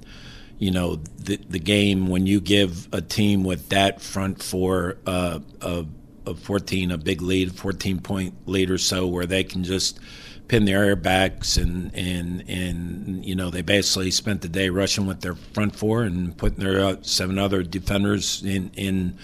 you 0.59 0.69
know 0.69 0.97
the 1.17 1.37
the 1.49 1.57
game 1.57 2.05
when 2.05 2.27
you 2.27 2.39
give 2.39 2.87
a 2.93 3.01
team 3.01 3.43
with 3.43 3.69
that 3.69 4.01
front 4.01 4.43
four 4.43 4.97
uh, 5.07 5.39
a, 5.61 5.85
a 6.27 6.35
14 6.35 6.91
a 6.91 6.97
big 6.99 7.23
lead, 7.23 7.55
14 7.55 8.01
point 8.01 8.35
lead 8.45 8.69
or 8.69 8.77
so, 8.77 9.07
where 9.07 9.25
they 9.25 9.43
can 9.43 9.63
just 9.63 9.99
pin 10.47 10.65
their 10.65 10.95
airbacks 10.95 11.59
and 11.59 11.89
and 11.95 12.47
and 12.47 13.25
you 13.25 13.33
know 13.33 13.49
they 13.49 13.63
basically 13.63 14.11
spent 14.11 14.41
the 14.41 14.47
day 14.47 14.69
rushing 14.69 15.07
with 15.07 15.21
their 15.21 15.33
front 15.33 15.75
four 15.75 16.03
and 16.03 16.37
putting 16.37 16.59
their 16.59 16.85
uh, 16.85 16.95
seven 17.01 17.39
other 17.39 17.63
defenders 17.63 18.43
in 18.43 18.69
in. 18.75 19.17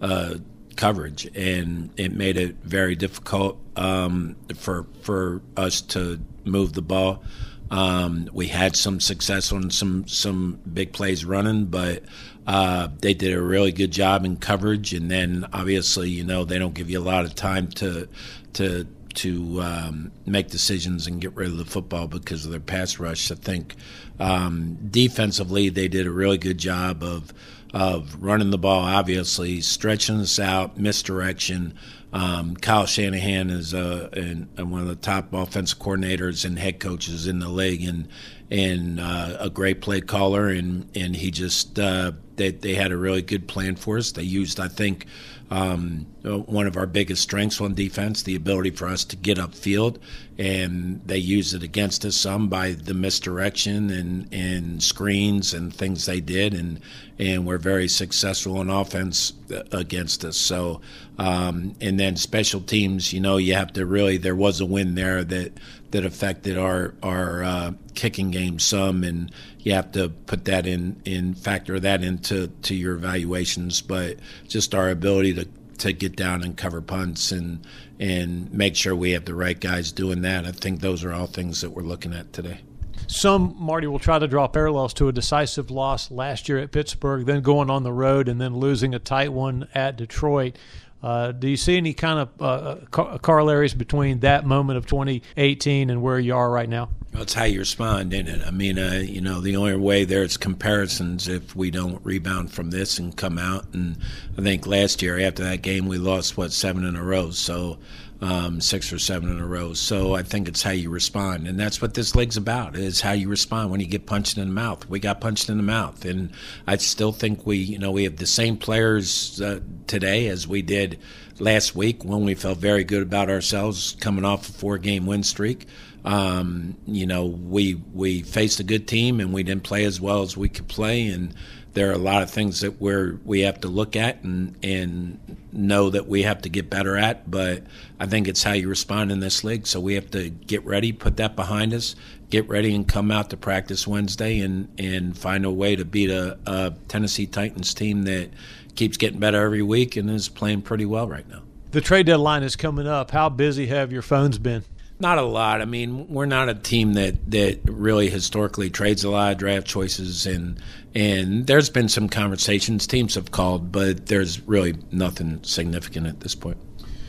Uh, 0.00 0.36
coverage, 0.76 1.26
and 1.34 1.90
it 1.96 2.12
made 2.12 2.36
it 2.36 2.56
very 2.62 2.94
difficult 2.94 3.58
um, 3.76 4.36
for 4.54 4.86
for 5.02 5.42
us 5.56 5.80
to 5.80 6.20
move 6.44 6.72
the 6.72 6.82
ball. 6.82 7.22
Um, 7.70 8.30
we 8.32 8.46
had 8.46 8.76
some 8.76 9.00
success 9.00 9.52
on 9.52 9.70
some 9.70 10.06
some 10.06 10.60
big 10.72 10.92
plays 10.92 11.24
running, 11.24 11.66
but 11.66 12.04
uh, 12.46 12.88
they 13.00 13.14
did 13.14 13.34
a 13.34 13.42
really 13.42 13.72
good 13.72 13.90
job 13.90 14.24
in 14.24 14.36
coverage. 14.36 14.92
And 14.92 15.10
then 15.10 15.46
obviously, 15.52 16.10
you 16.10 16.24
know, 16.24 16.44
they 16.44 16.58
don't 16.58 16.74
give 16.74 16.90
you 16.90 17.00
a 17.00 17.02
lot 17.02 17.24
of 17.24 17.34
time 17.34 17.68
to 17.68 18.08
to 18.54 18.86
to 19.16 19.60
um, 19.60 20.12
make 20.24 20.48
decisions 20.48 21.06
and 21.06 21.20
get 21.20 21.34
rid 21.34 21.48
of 21.48 21.56
the 21.56 21.64
football 21.64 22.06
because 22.06 22.44
of 22.44 22.50
their 22.50 22.60
pass 22.60 22.98
rush. 22.98 23.30
I 23.30 23.34
think 23.34 23.74
um, 24.18 24.78
defensively, 24.90 25.68
they 25.68 25.88
did 25.88 26.06
a 26.06 26.10
really 26.10 26.38
good 26.38 26.58
job 26.58 27.02
of 27.02 27.32
of 27.74 28.22
running 28.22 28.50
the 28.50 28.58
ball, 28.58 28.82
obviously, 28.84 29.60
stretching 29.60 30.20
us 30.20 30.38
out, 30.38 30.78
misdirection. 30.78 31.74
Um, 32.12 32.56
Kyle 32.56 32.86
Shanahan 32.86 33.50
is 33.50 33.74
uh, 33.74 34.08
an, 34.12 34.48
one 34.56 34.80
of 34.80 34.88
the 34.88 34.96
top 34.96 35.32
offensive 35.32 35.78
coordinators 35.78 36.44
and 36.44 36.58
head 36.58 36.80
coaches 36.80 37.26
in 37.26 37.40
the 37.40 37.48
league, 37.48 37.84
and 37.84 38.08
and 38.50 39.00
uh, 39.00 39.36
a 39.40 39.50
great 39.50 39.80
play 39.80 40.00
caller, 40.00 40.48
and 40.48 40.88
and 40.96 41.16
he 41.16 41.30
just 41.30 41.78
uh, 41.78 42.12
they 42.36 42.52
they 42.52 42.74
had 42.74 42.92
a 42.92 42.96
really 42.96 43.22
good 43.22 43.48
plan 43.48 43.76
for 43.76 43.98
us. 43.98 44.12
They 44.12 44.22
used, 44.22 44.60
I 44.60 44.68
think, 44.68 45.06
um, 45.50 46.06
one 46.22 46.66
of 46.66 46.76
our 46.76 46.86
biggest 46.86 47.22
strengths 47.22 47.60
on 47.60 47.74
defense, 47.74 48.22
the 48.22 48.34
ability 48.34 48.70
for 48.70 48.88
us 48.88 49.04
to 49.04 49.16
get 49.16 49.38
upfield, 49.38 49.98
and 50.38 51.00
they 51.06 51.18
used 51.18 51.54
it 51.54 51.62
against 51.62 52.04
us 52.04 52.16
some 52.16 52.48
by 52.48 52.72
the 52.72 52.94
misdirection 52.94 53.90
and, 53.90 54.28
and 54.32 54.82
screens 54.82 55.54
and 55.54 55.72
things 55.72 56.06
they 56.06 56.20
did, 56.20 56.52
and 56.52 56.80
and 57.18 57.46
we're 57.46 57.58
very 57.58 57.88
successful 57.88 58.58
on 58.58 58.68
offense 58.68 59.32
against 59.72 60.24
us. 60.24 60.36
So, 60.36 60.80
um, 61.18 61.74
and 61.80 61.98
then 61.98 62.16
special 62.16 62.60
teams, 62.60 63.12
you 63.12 63.20
know, 63.20 63.36
you 63.36 63.54
have 63.54 63.72
to 63.74 63.86
really 63.86 64.16
there 64.16 64.36
was 64.36 64.60
a 64.60 64.66
win 64.66 64.96
there 64.96 65.22
that 65.22 65.52
that 65.90 66.04
affected 66.04 66.58
our 66.58 66.94
our 67.02 67.44
uh, 67.44 67.72
kicking 67.94 68.30
game 68.30 68.58
some, 68.58 69.04
and 69.04 69.30
you 69.60 69.72
have 69.72 69.92
to 69.92 70.08
put 70.08 70.44
that 70.46 70.66
in 70.66 71.00
in 71.04 71.34
factor 71.34 71.78
that 71.80 72.02
into 72.02 72.48
to 72.62 72.74
your 72.74 72.94
evaluations. 72.94 73.80
But 73.80 74.18
just 74.48 74.74
our 74.74 74.90
ability 74.90 75.34
to 75.34 75.48
to 75.78 75.92
get 75.92 76.16
down 76.16 76.42
and 76.42 76.56
cover 76.56 76.80
punts 76.80 77.32
and 77.32 77.66
and 77.98 78.52
make 78.52 78.76
sure 78.76 78.94
we 78.94 79.12
have 79.12 79.24
the 79.24 79.34
right 79.34 79.58
guys 79.58 79.92
doing 79.92 80.22
that. 80.22 80.44
I 80.44 80.52
think 80.52 80.80
those 80.80 81.04
are 81.04 81.12
all 81.12 81.26
things 81.26 81.60
that 81.60 81.70
we're 81.70 81.82
looking 81.82 82.12
at 82.12 82.32
today. 82.32 82.60
Some, 83.08 83.54
Marty, 83.58 83.86
will 83.86 83.98
try 83.98 84.18
to 84.18 84.26
draw 84.26 84.48
parallels 84.48 84.92
to 84.94 85.08
a 85.08 85.12
decisive 85.12 85.70
loss 85.70 86.10
last 86.10 86.48
year 86.48 86.58
at 86.58 86.72
Pittsburgh, 86.72 87.24
then 87.24 87.40
going 87.40 87.70
on 87.70 87.84
the 87.84 87.92
road 87.92 88.28
and 88.28 88.40
then 88.40 88.56
losing 88.56 88.94
a 88.94 88.98
tight 88.98 89.32
one 89.32 89.68
at 89.74 89.96
Detroit. 89.96 90.56
Uh, 91.02 91.32
do 91.32 91.48
you 91.48 91.56
see 91.56 91.76
any 91.76 91.92
kind 91.92 92.20
of 92.20 92.28
uh, 92.40 92.76
uh 93.00 93.18
corollaries 93.18 93.74
between 93.74 94.20
that 94.20 94.46
moment 94.46 94.76
of 94.76 94.86
2018 94.86 95.90
and 95.90 96.02
where 96.02 96.18
you 96.18 96.34
are 96.34 96.50
right 96.50 96.68
now? 96.68 96.88
Well, 97.16 97.22
it's 97.22 97.32
how 97.32 97.44
you 97.44 97.60
respond, 97.60 98.12
isn't 98.12 98.28
it? 98.28 98.46
I 98.46 98.50
mean, 98.50 98.78
uh, 98.78 99.02
you 99.02 99.22
know, 99.22 99.40
the 99.40 99.56
only 99.56 99.74
way 99.74 100.04
there's 100.04 100.36
comparisons 100.36 101.28
if 101.28 101.56
we 101.56 101.70
don't 101.70 102.04
rebound 102.04 102.52
from 102.52 102.68
this 102.68 102.98
and 102.98 103.16
come 103.16 103.38
out. 103.38 103.64
And 103.72 103.96
I 104.36 104.42
think 104.42 104.66
last 104.66 105.00
year 105.00 105.18
after 105.20 105.42
that 105.44 105.62
game, 105.62 105.86
we 105.86 105.96
lost 105.96 106.36
what 106.36 106.52
seven 106.52 106.84
in 106.84 106.94
a 106.94 107.02
row. 107.02 107.30
So 107.30 107.78
um, 108.20 108.60
six 108.60 108.92
or 108.92 108.98
seven 108.98 109.30
in 109.30 109.38
a 109.38 109.46
row. 109.46 109.72
So 109.74 110.14
I 110.14 110.22
think 110.24 110.48
it's 110.48 110.62
how 110.62 110.70
you 110.72 110.90
respond, 110.90 111.46
and 111.46 111.58
that's 111.58 111.80
what 111.82 111.94
this 111.94 112.14
league's 112.14 112.36
about: 112.36 112.76
is 112.76 113.00
how 113.00 113.12
you 113.12 113.28
respond 113.28 113.70
when 113.70 113.80
you 113.80 113.86
get 113.86 114.06
punched 114.06 114.38
in 114.38 114.46
the 114.46 114.54
mouth. 114.54 114.88
We 114.88 115.00
got 115.00 115.20
punched 115.20 115.48
in 115.48 115.56
the 115.56 115.62
mouth, 115.62 116.04
and 116.04 116.30
I 116.66 116.76
still 116.76 117.12
think 117.12 117.46
we, 117.46 117.56
you 117.56 117.78
know, 117.78 117.90
we 117.90 118.04
have 118.04 118.16
the 118.16 118.26
same 118.26 118.56
players 118.56 119.40
uh, 119.40 119.60
today 119.86 120.28
as 120.28 120.46
we 120.46 120.62
did 120.62 120.98
last 121.38 121.74
week 121.74 122.04
when 122.04 122.24
we 122.24 122.34
felt 122.34 122.58
very 122.58 122.84
good 122.84 123.02
about 123.02 123.28
ourselves 123.28 123.96
coming 124.00 124.24
off 124.24 124.48
a 124.48 124.52
four-game 124.52 125.06
win 125.06 125.22
streak. 125.22 125.66
Um, 126.06 126.76
you 126.86 127.04
know, 127.04 127.26
we 127.26 127.74
we 127.92 128.22
faced 128.22 128.60
a 128.60 128.64
good 128.64 128.86
team 128.86 129.18
and 129.18 129.32
we 129.32 129.42
didn't 129.42 129.64
play 129.64 129.84
as 129.84 130.00
well 130.00 130.22
as 130.22 130.36
we 130.36 130.48
could 130.48 130.68
play, 130.68 131.08
and 131.08 131.34
there 131.72 131.90
are 131.90 131.94
a 131.94 131.98
lot 131.98 132.22
of 132.22 132.30
things 132.30 132.60
that 132.60 132.80
we're 132.80 133.18
we 133.24 133.40
have 133.40 133.60
to 133.62 133.68
look 133.68 133.96
at 133.96 134.22
and 134.22 134.56
and 134.62 135.18
know 135.52 135.90
that 135.90 136.06
we 136.06 136.22
have 136.22 136.42
to 136.42 136.48
get 136.48 136.70
better 136.70 136.96
at. 136.96 137.28
But 137.28 137.64
I 137.98 138.06
think 138.06 138.28
it's 138.28 138.44
how 138.44 138.52
you 138.52 138.68
respond 138.68 139.10
in 139.10 139.18
this 139.18 139.42
league. 139.42 139.66
So 139.66 139.80
we 139.80 139.94
have 139.94 140.08
to 140.12 140.30
get 140.30 140.64
ready, 140.64 140.92
put 140.92 141.16
that 141.16 141.34
behind 141.34 141.74
us, 141.74 141.96
get 142.30 142.48
ready, 142.48 142.72
and 142.72 142.86
come 142.86 143.10
out 143.10 143.30
to 143.30 143.36
practice 143.36 143.84
Wednesday 143.84 144.38
and 144.38 144.68
and 144.78 145.18
find 145.18 145.44
a 145.44 145.50
way 145.50 145.74
to 145.74 145.84
beat 145.84 146.10
a, 146.10 146.38
a 146.46 146.72
Tennessee 146.86 147.26
Titans 147.26 147.74
team 147.74 148.04
that 148.04 148.30
keeps 148.76 148.96
getting 148.96 149.18
better 149.18 149.42
every 149.42 149.62
week 149.62 149.96
and 149.96 150.08
is 150.08 150.28
playing 150.28 150.62
pretty 150.62 150.86
well 150.86 151.08
right 151.08 151.28
now. 151.28 151.42
The 151.72 151.80
trade 151.80 152.06
deadline 152.06 152.44
is 152.44 152.54
coming 152.54 152.86
up. 152.86 153.10
How 153.10 153.28
busy 153.28 153.66
have 153.66 153.92
your 153.92 154.02
phones 154.02 154.38
been? 154.38 154.62
Not 154.98 155.18
a 155.18 155.22
lot. 155.22 155.60
I 155.60 155.66
mean, 155.66 156.08
we're 156.08 156.26
not 156.26 156.48
a 156.48 156.54
team 156.54 156.94
that, 156.94 157.30
that 157.30 157.60
really 157.64 158.08
historically 158.08 158.70
trades 158.70 159.04
a 159.04 159.10
lot 159.10 159.32
of 159.32 159.38
draft 159.38 159.66
choices, 159.66 160.26
and 160.26 160.58
and 160.94 161.46
there's 161.46 161.68
been 161.68 161.90
some 161.90 162.08
conversations 162.08 162.86
teams 162.86 163.14
have 163.16 163.30
called, 163.30 163.70
but 163.70 164.06
there's 164.06 164.40
really 164.48 164.76
nothing 164.90 165.40
significant 165.42 166.06
at 166.06 166.20
this 166.20 166.34
point. 166.34 166.56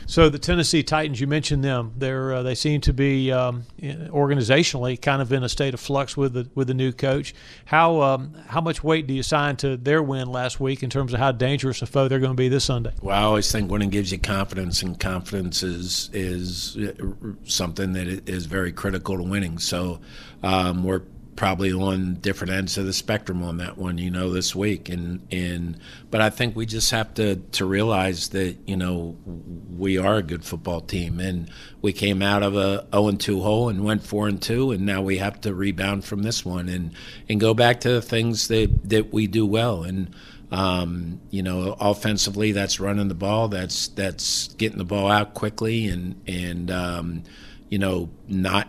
So 0.08 0.30
the 0.30 0.38
Tennessee 0.38 0.82
Titans, 0.82 1.20
you 1.20 1.26
mentioned 1.26 1.62
them. 1.62 1.92
They're 1.94 2.32
uh, 2.32 2.42
they 2.42 2.54
seem 2.54 2.80
to 2.80 2.94
be 2.94 3.30
um, 3.30 3.64
organizationally 3.78 5.00
kind 5.00 5.20
of 5.20 5.30
in 5.34 5.44
a 5.44 5.50
state 5.50 5.74
of 5.74 5.80
flux 5.80 6.16
with 6.16 6.32
the 6.32 6.48
with 6.54 6.66
the 6.68 6.72
new 6.72 6.92
coach. 6.92 7.34
How 7.66 8.00
um, 8.00 8.34
how 8.46 8.62
much 8.62 8.82
weight 8.82 9.06
do 9.06 9.12
you 9.12 9.20
assign 9.20 9.56
to 9.56 9.76
their 9.76 10.02
win 10.02 10.28
last 10.28 10.60
week 10.60 10.82
in 10.82 10.88
terms 10.88 11.12
of 11.12 11.20
how 11.20 11.32
dangerous 11.32 11.82
a 11.82 11.86
foe 11.86 12.08
they're 12.08 12.20
going 12.20 12.32
to 12.32 12.36
be 12.36 12.48
this 12.48 12.64
Sunday? 12.64 12.94
Well, 13.02 13.14
I 13.14 13.22
always 13.22 13.52
think 13.52 13.70
winning 13.70 13.90
gives 13.90 14.10
you 14.10 14.18
confidence, 14.18 14.82
and 14.82 14.98
confidence 14.98 15.62
is 15.62 16.08
is 16.14 16.78
uh, 16.78 16.92
something 17.44 17.92
that 17.92 18.26
is 18.26 18.46
very 18.46 18.72
critical 18.72 19.18
to 19.18 19.22
winning. 19.22 19.58
So 19.58 20.00
um, 20.42 20.84
we're 20.84 21.02
probably 21.38 21.72
on 21.72 22.14
different 22.14 22.52
ends 22.52 22.76
of 22.76 22.84
the 22.84 22.92
spectrum 22.92 23.44
on 23.44 23.58
that 23.58 23.78
one, 23.78 23.96
you 23.96 24.10
know, 24.10 24.28
this 24.28 24.56
week. 24.56 24.88
And 24.88 25.24
and 25.30 25.78
but 26.10 26.20
I 26.20 26.30
think 26.30 26.56
we 26.56 26.66
just 26.66 26.90
have 26.90 27.14
to 27.14 27.36
to 27.36 27.64
realize 27.64 28.30
that 28.30 28.56
you 28.66 28.76
know 28.76 29.16
we 29.24 29.98
are 29.98 30.16
a 30.16 30.22
good 30.22 30.44
football 30.44 30.80
team, 30.80 31.20
and 31.20 31.48
we 31.80 31.92
came 31.92 32.22
out 32.22 32.42
of 32.42 32.56
a 32.56 32.84
0 32.92 33.06
and 33.06 33.20
2 33.20 33.40
hole 33.40 33.68
and 33.68 33.84
went 33.84 34.02
4 34.02 34.26
and 34.26 34.42
2, 34.42 34.72
and 34.72 34.84
now 34.84 35.00
we 35.00 35.18
have 35.18 35.40
to 35.42 35.54
rebound 35.54 36.04
from 36.04 36.24
this 36.24 36.44
one 36.44 36.68
and 36.68 36.90
and 37.28 37.38
go 37.38 37.54
back 37.54 37.80
to 37.82 37.88
the 37.88 38.02
things 38.02 38.48
that 38.48 38.90
that 38.90 39.12
we 39.12 39.28
do 39.28 39.46
well 39.46 39.84
and. 39.84 40.14
Um, 40.50 41.20
you 41.28 41.42
know, 41.42 41.76
offensively, 41.78 42.52
that's 42.52 42.80
running 42.80 43.08
the 43.08 43.14
ball. 43.14 43.48
That's 43.48 43.88
that's 43.88 44.48
getting 44.54 44.78
the 44.78 44.84
ball 44.86 45.10
out 45.10 45.34
quickly, 45.34 45.88
and 45.88 46.18
and 46.26 46.70
um, 46.70 47.22
you 47.68 47.78
know, 47.78 48.08
not 48.28 48.66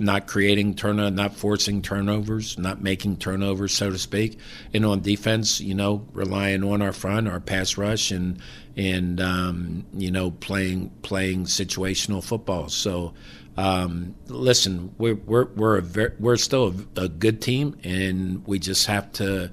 not 0.00 0.26
creating 0.26 0.74
turnover, 0.74 1.10
not 1.10 1.34
forcing 1.34 1.82
turnovers, 1.82 2.58
not 2.58 2.82
making 2.82 3.16
turnovers, 3.16 3.74
so 3.74 3.90
to 3.90 3.98
speak. 3.98 4.38
And 4.72 4.84
on 4.84 5.00
defense, 5.00 5.60
you 5.60 5.74
know, 5.74 6.06
relying 6.12 6.62
on 6.64 6.82
our 6.82 6.92
front, 6.92 7.28
our 7.28 7.40
pass 7.40 7.76
rush, 7.76 8.10
and 8.10 8.38
and 8.76 9.20
um, 9.20 9.86
you 9.94 10.10
know, 10.10 10.30
playing 10.30 10.90
playing 11.02 11.44
situational 11.44 12.22
football. 12.22 12.68
So. 12.68 13.14
Um, 13.56 14.14
listen, 14.28 14.94
we're 14.98 15.16
we're 15.16 15.46
we're, 15.46 15.80
very, 15.80 16.12
we're 16.20 16.36
still 16.36 16.72
a, 16.96 17.00
a 17.00 17.08
good 17.08 17.42
team, 17.42 17.76
and 17.82 18.46
we 18.46 18.60
just 18.60 18.86
have 18.86 19.10
to 19.14 19.50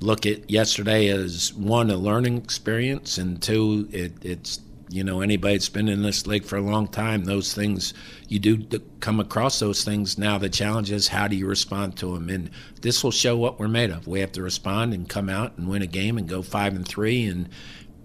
look 0.00 0.24
at 0.24 0.50
yesterday 0.50 1.08
as 1.08 1.52
one 1.52 1.90
a 1.90 1.96
learning 1.96 2.38
experience, 2.38 3.18
and 3.18 3.42
two, 3.42 3.86
it, 3.92 4.12
it's 4.22 4.60
you 4.90 5.04
know 5.04 5.20
anybody 5.20 5.54
that's 5.54 5.68
been 5.68 5.88
in 5.88 6.02
this 6.02 6.26
league 6.26 6.44
for 6.44 6.56
a 6.56 6.62
long 6.62 6.88
time 6.88 7.24
those 7.24 7.52
things 7.52 7.94
you 8.28 8.38
do 8.38 8.58
come 9.00 9.20
across 9.20 9.58
those 9.58 9.84
things. 9.84 10.18
Now 10.18 10.38
the 10.38 10.48
challenge 10.48 10.90
is 10.90 11.08
how 11.08 11.28
do 11.28 11.36
you 11.36 11.46
respond 11.46 11.96
to 11.98 12.14
them 12.14 12.28
and 12.28 12.50
this 12.82 13.02
will 13.02 13.10
show 13.10 13.36
what 13.36 13.58
we're 13.58 13.68
made 13.68 13.90
of. 13.90 14.06
We 14.06 14.20
have 14.20 14.32
to 14.32 14.42
respond 14.42 14.92
and 14.92 15.08
come 15.08 15.28
out 15.28 15.56
and 15.56 15.68
win 15.68 15.82
a 15.82 15.86
game 15.86 16.18
and 16.18 16.28
go 16.28 16.42
five 16.42 16.74
and 16.74 16.86
three 16.86 17.26
and 17.26 17.48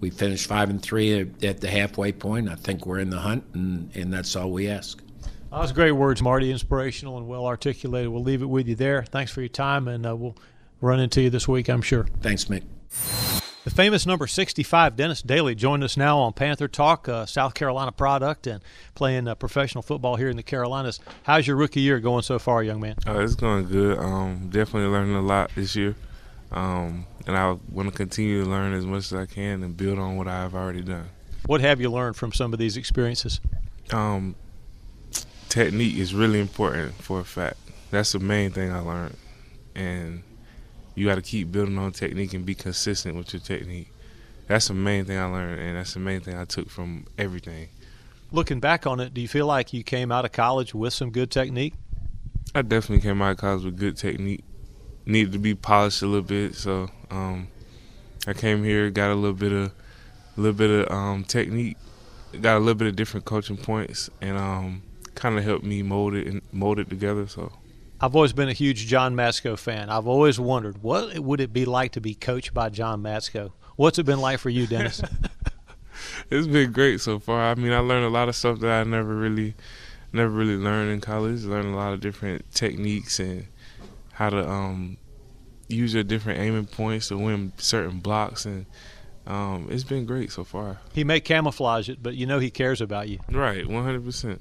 we 0.00 0.10
finished 0.10 0.46
five 0.46 0.70
and 0.70 0.80
three 0.80 1.30
at 1.42 1.60
the 1.60 1.68
halfway 1.68 2.12
point. 2.12 2.48
I 2.48 2.54
think 2.54 2.86
we're 2.86 2.98
in 2.98 3.10
the 3.10 3.20
hunt 3.20 3.44
and, 3.52 3.94
and 3.94 4.12
that's 4.12 4.34
all 4.34 4.50
we 4.50 4.68
ask. 4.68 5.00
That 5.50 5.60
was 5.60 5.72
great 5.72 5.92
words 5.92 6.22
marty 6.22 6.50
inspirational 6.50 7.18
and 7.18 7.28
well 7.28 7.46
articulated. 7.46 8.10
We'll 8.10 8.22
leave 8.22 8.42
it 8.42 8.46
with 8.46 8.66
you 8.66 8.74
there. 8.74 9.02
Thanks 9.02 9.30
for 9.30 9.40
your 9.40 9.48
time 9.48 9.88
and 9.88 10.06
uh, 10.06 10.16
we'll 10.16 10.36
run 10.80 11.00
into 11.00 11.22
you 11.22 11.30
this 11.30 11.48
week 11.48 11.68
i'm 11.68 11.82
sure. 11.82 12.06
Thanks 12.20 12.46
mick 12.46 12.62
the 13.64 13.70
famous 13.70 14.04
number 14.04 14.26
65, 14.26 14.94
Dennis 14.94 15.22
Daley, 15.22 15.54
joined 15.54 15.82
us 15.82 15.96
now 15.96 16.18
on 16.18 16.34
Panther 16.34 16.68
Talk, 16.68 17.08
uh, 17.08 17.24
South 17.24 17.54
Carolina 17.54 17.92
product, 17.92 18.46
and 18.46 18.62
playing 18.94 19.26
uh, 19.26 19.34
professional 19.34 19.80
football 19.80 20.16
here 20.16 20.28
in 20.28 20.36
the 20.36 20.42
Carolinas. 20.42 21.00
How's 21.22 21.46
your 21.46 21.56
rookie 21.56 21.80
year 21.80 21.98
going 21.98 22.22
so 22.22 22.38
far, 22.38 22.62
young 22.62 22.80
man? 22.80 22.96
Uh, 23.06 23.20
it's 23.20 23.34
going 23.34 23.66
good. 23.66 23.98
Um, 23.98 24.50
definitely 24.50 24.90
learning 24.90 25.16
a 25.16 25.22
lot 25.22 25.50
this 25.54 25.74
year. 25.74 25.96
Um, 26.52 27.06
and 27.26 27.36
I 27.36 27.56
want 27.72 27.88
to 27.88 27.94
continue 27.96 28.44
to 28.44 28.48
learn 28.48 28.74
as 28.74 28.84
much 28.84 29.10
as 29.10 29.14
I 29.14 29.24
can 29.24 29.62
and 29.62 29.74
build 29.74 29.98
on 29.98 30.16
what 30.16 30.28
I've 30.28 30.54
already 30.54 30.82
done. 30.82 31.08
What 31.46 31.62
have 31.62 31.80
you 31.80 31.90
learned 31.90 32.16
from 32.16 32.32
some 32.32 32.52
of 32.52 32.58
these 32.58 32.76
experiences? 32.76 33.40
Um, 33.90 34.36
technique 35.48 35.96
is 35.96 36.14
really 36.14 36.38
important 36.38 36.94
for 36.96 37.20
a 37.20 37.24
fact. 37.24 37.56
That's 37.90 38.12
the 38.12 38.18
main 38.18 38.50
thing 38.50 38.70
I 38.70 38.80
learned. 38.80 39.16
And– 39.74 40.22
you 40.94 41.06
got 41.06 41.16
to 41.16 41.22
keep 41.22 41.50
building 41.50 41.78
on 41.78 41.92
technique 41.92 42.34
and 42.34 42.46
be 42.46 42.54
consistent 42.54 43.16
with 43.16 43.32
your 43.32 43.40
technique. 43.40 43.90
That's 44.46 44.68
the 44.68 44.74
main 44.74 45.04
thing 45.06 45.18
I 45.18 45.24
learned, 45.24 45.60
and 45.60 45.76
that's 45.76 45.94
the 45.94 46.00
main 46.00 46.20
thing 46.20 46.36
I 46.36 46.44
took 46.44 46.68
from 46.68 47.06
everything. 47.16 47.68
Looking 48.30 48.60
back 48.60 48.86
on 48.86 49.00
it, 49.00 49.14
do 49.14 49.20
you 49.20 49.28
feel 49.28 49.46
like 49.46 49.72
you 49.72 49.82
came 49.82 50.12
out 50.12 50.24
of 50.24 50.32
college 50.32 50.74
with 50.74 50.92
some 50.92 51.10
good 51.10 51.30
technique? 51.30 51.74
I 52.54 52.62
definitely 52.62 53.02
came 53.02 53.22
out 53.22 53.32
of 53.32 53.36
college 53.38 53.64
with 53.64 53.78
good 53.78 53.96
technique. 53.96 54.44
Needed 55.06 55.32
to 55.32 55.38
be 55.38 55.54
polished 55.54 56.02
a 56.02 56.06
little 56.06 56.22
bit, 56.22 56.54
so 56.54 56.90
um, 57.10 57.48
I 58.26 58.32
came 58.32 58.64
here, 58.64 58.90
got 58.90 59.10
a 59.10 59.14
little 59.14 59.36
bit 59.36 59.52
of, 59.52 59.72
a 60.36 60.40
little 60.40 60.56
bit 60.56 60.70
of 60.70 60.90
um, 60.90 61.24
technique, 61.24 61.76
got 62.40 62.56
a 62.56 62.58
little 62.58 62.74
bit 62.74 62.88
of 62.88 62.96
different 62.96 63.26
coaching 63.26 63.56
points, 63.56 64.08
and 64.20 64.36
um, 64.36 64.82
kind 65.14 65.38
of 65.38 65.44
helped 65.44 65.64
me 65.64 65.82
mold 65.82 66.14
it 66.14 66.26
and 66.26 66.42
mold 66.52 66.78
it 66.78 66.88
together. 66.88 67.26
So 67.26 67.52
I've 68.00 68.14
always 68.14 68.32
been 68.32 68.48
a 68.48 68.52
huge 68.52 68.86
John 68.86 69.14
Matsko 69.14 69.58
fan. 69.58 69.88
I've 69.88 70.06
always 70.06 70.38
wondered 70.38 70.82
what 70.82 71.18
would 71.18 71.40
it 71.40 71.52
be 71.52 71.64
like 71.64 71.92
to 71.92 72.00
be 72.00 72.14
coached 72.14 72.52
by 72.52 72.68
John 72.68 73.02
Matsko. 73.02 73.52
What's 73.76 73.98
it 73.98 74.04
been 74.04 74.20
like 74.20 74.38
for 74.38 74.50
you, 74.50 74.66
Dennis? 74.66 75.00
it's 76.30 76.46
been 76.46 76.72
great 76.72 77.00
so 77.00 77.18
far. 77.18 77.40
I 77.40 77.54
mean, 77.54 77.72
I 77.72 77.78
learned 77.78 78.04
a 78.04 78.10
lot 78.10 78.28
of 78.28 78.36
stuff 78.36 78.60
that 78.60 78.70
I 78.70 78.84
never 78.84 79.14
really, 79.14 79.54
never 80.12 80.30
really 80.30 80.56
learned 80.56 80.90
in 80.92 81.00
college. 81.00 81.44
Learned 81.44 81.72
a 81.72 81.76
lot 81.76 81.92
of 81.92 82.00
different 82.00 82.52
techniques 82.52 83.18
and 83.18 83.46
how 84.12 84.30
to 84.30 84.48
um, 84.48 84.96
use 85.68 85.94
your 85.94 86.04
different 86.04 86.40
aiming 86.40 86.66
points 86.66 87.08
to 87.08 87.18
win 87.18 87.52
certain 87.56 88.00
blocks, 88.00 88.44
and 88.44 88.66
um, 89.26 89.68
it's 89.70 89.84
been 89.84 90.04
great 90.06 90.30
so 90.30 90.44
far. 90.44 90.78
He 90.92 91.04
may 91.04 91.20
camouflage 91.20 91.88
it, 91.88 92.02
but 92.02 92.14
you 92.14 92.26
know 92.26 92.38
he 92.38 92.50
cares 92.50 92.80
about 92.80 93.08
you. 93.08 93.18
Right, 93.30 93.66
one 93.66 93.84
hundred 93.84 94.04
percent. 94.04 94.40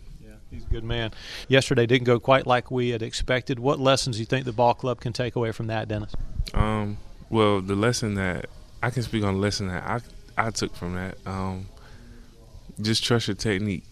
He's 0.54 0.64
a 0.64 0.70
good 0.70 0.84
man. 0.84 1.12
Yesterday 1.48 1.88
didn't 1.88 2.06
go 2.06 2.20
quite 2.20 2.46
like 2.46 2.70
we 2.70 2.90
had 2.90 3.02
expected. 3.02 3.60
What 3.60 3.80
lessons 3.80 4.18
do 4.18 4.20
you 4.22 4.28
think 4.28 4.46
the 4.46 4.54
ball 4.54 4.76
club 4.76 5.02
can 5.02 5.12
take 5.12 5.36
away 5.36 5.52
from 5.52 5.68
that, 5.68 5.88
Dennis? 5.88 6.14
Um, 6.54 6.98
well, 7.30 7.60
the 7.60 7.76
lesson 7.76 8.14
that 8.16 8.46
I 8.84 8.92
can 8.92 9.02
speak 9.02 9.24
on 9.24 9.36
the 9.36 9.40
lesson 9.40 9.68
that 9.70 9.84
I 9.84 10.00
I 10.38 10.52
took 10.52 10.76
from 10.76 10.96
that. 10.96 11.18
Um, 11.26 11.68
just 12.82 13.04
trust 13.04 13.28
your 13.28 13.36
technique. 13.36 13.84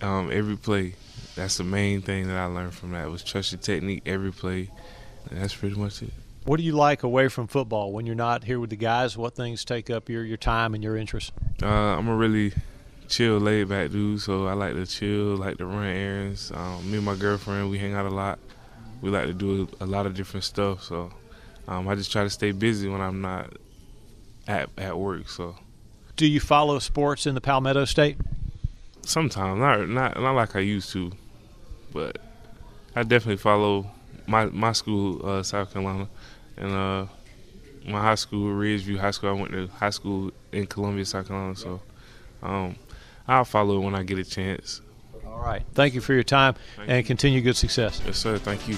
Um, 0.00 0.30
every 0.32 0.56
play. 0.56 0.94
That's 1.36 1.56
the 1.56 1.64
main 1.64 2.02
thing 2.02 2.28
that 2.28 2.36
I 2.36 2.46
learned 2.46 2.74
from 2.74 2.92
that 2.92 3.10
was 3.10 3.22
trust 3.22 3.52
your 3.52 3.60
technique 3.60 4.02
every 4.04 4.32
play. 4.32 4.70
And 5.30 5.40
that's 5.40 5.54
pretty 5.54 5.76
much 5.76 6.02
it. 6.02 6.12
What 6.44 6.56
do 6.56 6.64
you 6.64 6.72
like 6.72 7.04
away 7.04 7.28
from 7.28 7.46
football 7.46 7.92
when 7.92 8.04
you're 8.04 8.16
not 8.16 8.44
here 8.44 8.58
with 8.58 8.70
the 8.70 8.76
guys? 8.76 9.16
What 9.16 9.36
things 9.36 9.64
take 9.64 9.88
up 9.90 10.08
your, 10.08 10.24
your 10.24 10.36
time 10.36 10.74
and 10.74 10.82
your 10.82 10.96
interest? 10.96 11.32
Uh, 11.62 11.66
I'm 11.66 12.08
a 12.08 12.16
really 12.16 12.52
chill, 13.12 13.38
laid 13.38 13.68
back 13.68 13.90
dude. 13.90 14.20
So 14.20 14.46
I 14.46 14.54
like 14.54 14.72
to 14.74 14.86
chill, 14.86 15.36
like 15.36 15.58
to 15.58 15.66
run 15.66 15.86
errands. 15.86 16.50
Um, 16.54 16.90
me 16.90 16.96
and 16.96 17.06
my 17.06 17.14
girlfriend, 17.14 17.70
we 17.70 17.78
hang 17.78 17.94
out 17.94 18.06
a 18.06 18.10
lot. 18.10 18.38
We 19.02 19.10
like 19.10 19.26
to 19.26 19.34
do 19.34 19.68
a, 19.80 19.86
lot 19.86 20.06
of 20.06 20.14
different 20.14 20.44
stuff. 20.44 20.82
So 20.82 21.12
um, 21.68 21.86
I 21.88 21.94
just 21.94 22.10
try 22.10 22.22
to 22.22 22.30
stay 22.30 22.52
busy 22.52 22.88
when 22.88 23.00
I'm 23.00 23.20
not 23.20 23.52
at 24.48 24.70
at 24.78 24.98
work. 24.98 25.28
So. 25.28 25.56
Do 26.16 26.26
you 26.26 26.40
follow 26.40 26.78
sports 26.78 27.26
in 27.26 27.34
the 27.34 27.40
Palmetto 27.40 27.84
State? 27.84 28.16
Sometimes, 29.04 29.58
not 29.58 29.88
not 29.88 30.20
not 30.20 30.34
like 30.34 30.56
I 30.56 30.60
used 30.60 30.90
to, 30.92 31.12
but 31.92 32.18
I 32.94 33.02
definitely 33.02 33.38
follow 33.38 33.90
my 34.26 34.46
my 34.46 34.72
school, 34.72 35.26
uh, 35.26 35.42
South 35.42 35.72
Carolina, 35.72 36.08
and 36.56 36.70
uh, 36.70 37.06
my 37.86 38.00
high 38.00 38.14
school, 38.14 38.52
Ridgeview 38.52 38.98
High 38.98 39.10
School. 39.10 39.30
I 39.30 39.32
went 39.32 39.52
to 39.52 39.66
high 39.66 39.90
school 39.90 40.30
in 40.52 40.66
Columbia, 40.66 41.04
South 41.04 41.26
Carolina. 41.26 41.56
So 41.56 41.80
um, 42.42 42.76
I'll 43.28 43.44
follow 43.44 43.76
it 43.76 43.80
when 43.84 43.94
I 43.94 44.02
get 44.02 44.18
a 44.18 44.24
chance. 44.24 44.80
All 45.26 45.38
right. 45.40 45.62
Thank 45.74 45.94
you 45.94 46.00
for 46.00 46.12
your 46.12 46.22
time 46.22 46.54
Thank 46.76 46.88
and 46.88 46.98
you. 46.98 47.04
continue 47.04 47.40
good 47.40 47.56
success. 47.56 48.00
Yes, 48.04 48.18
sir. 48.18 48.38
Thank 48.38 48.68
you. 48.68 48.76